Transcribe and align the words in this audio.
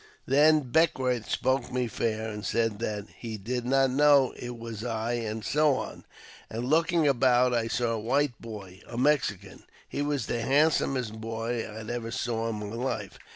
"Then 0.25 0.61
Beckwourth 0.71 1.29
spoke 1.29 1.71
me 1.71 1.85
fair, 1.87 2.27
and 2.27 2.43
said 2.43 2.79
that 2.79 3.05
he 3.19 3.37
did 3.37 3.65
not 3.67 3.91
know 3.91 4.33
it 4.35 4.57
was 4.57 4.83
I, 4.83 5.13
and 5.13 5.45
so 5.45 5.75
on. 5.75 6.05
And 6.49 6.63
looking 6.65 7.07
about, 7.07 7.53
I 7.53 7.67
saw 7.67 7.99
a 7.99 8.01
NEW 8.01 8.01
ENGLISH 8.01 8.01
EDITION. 8.01 8.07
11 8.07 8.07
white 8.07 8.41
boy, 8.41 8.81
a 8.87 8.97
Mexican. 8.97 9.63
He 9.87 10.01
was 10.01 10.25
the 10.25 10.41
handsomest 10.41 11.21
boy 11.21 11.59
I 11.67 11.87
ever 11.87 12.09
saw 12.09 12.49
in 12.49 12.55
my 12.61 12.75
Hfe. 12.77 13.11